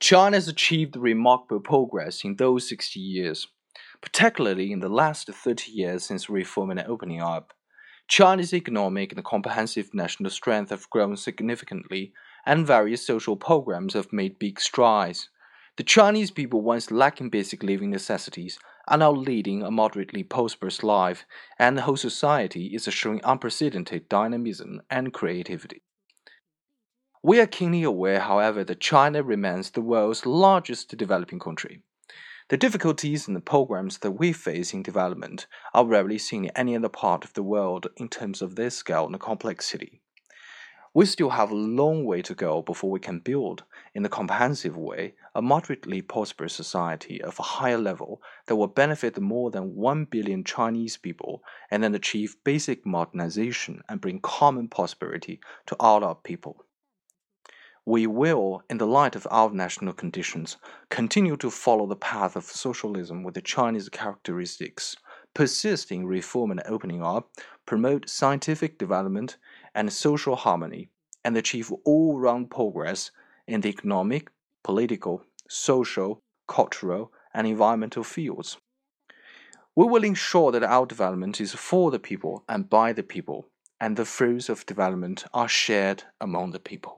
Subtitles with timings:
[0.00, 3.48] China has achieved remarkable progress in those 60 years,
[4.00, 7.52] particularly in the last 30 years since reform and opening up.
[8.06, 12.12] China's economic and comprehensive national strength have grown significantly,
[12.46, 15.30] and various social programs have made big strides.
[15.76, 21.26] The Chinese people, once lacking basic living necessities, are now leading a moderately prosperous life,
[21.58, 25.82] and the whole society is showing unprecedented dynamism and creativity.
[27.28, 31.82] We are keenly aware, however, that China remains the world's largest developing country.
[32.48, 36.74] The difficulties and the programs that we face in development are rarely seen in any
[36.74, 40.00] other part of the world in terms of their scale and complexity.
[40.94, 43.64] We still have a long way to go before we can build,
[43.94, 49.20] in a comprehensive way, a moderately prosperous society of a higher level that will benefit
[49.20, 55.40] more than 1 billion Chinese people and then achieve basic modernization and bring common prosperity
[55.66, 56.64] to all our people.
[57.88, 60.58] We will, in the light of our national conditions,
[60.90, 64.94] continue to follow the path of socialism with the Chinese characteristics,
[65.32, 67.30] persist in reform and opening up,
[67.64, 69.38] promote scientific development
[69.74, 70.90] and social harmony,
[71.24, 73.10] and achieve all round progress
[73.46, 74.28] in the economic,
[74.62, 78.58] political, social, cultural, and environmental fields.
[79.74, 83.48] We will ensure that our development is for the people and by the people,
[83.80, 86.97] and the fruits of development are shared among the people.